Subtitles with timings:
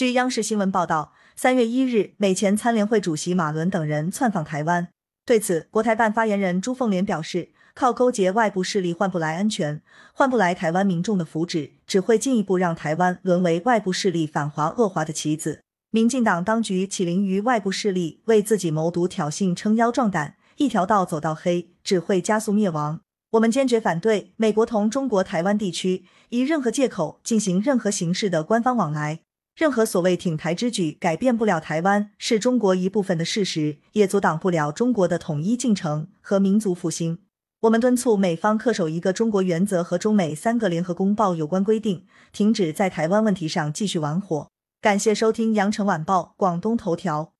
[0.00, 4.88] 据央视新闻报道，三月一日，美前参联会主席马伦等人窜访台湾。
[5.26, 9.82] 对此，国台办发言人朱凤莲表示，靠勾结外部势力换不来安全，
[10.14, 15.60] 换不来台湾民众的福祉，只会进一步让台湾沦为外部势力反华恶华的棋子。
[15.90, 23.02] 民进党当局起灵于外部势力为自己谋独挑衅撑腰壮胆，一条道走到黑，只会加速灭亡。
[23.32, 29.20] 我们坚决反对美国同中国台湾地区以任何借口进行任何形式的官方往来。
[29.60, 37.18] 任何所谓挺台之举，改变不了台湾是中国一部分的事实，也阻挡不了中国的统一进程和民族复兴。
[37.60, 44.48] 我们敦促美方恪守一个中国原则和中美三个联合公报有关规定，停止在台湾问题上继续玩火。
[44.80, 47.34] 感谢收听羊城晚报广东头条。